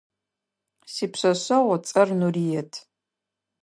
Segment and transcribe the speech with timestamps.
[0.93, 2.71] Сипшъэшъэгъу ыцӏэр Нурыет.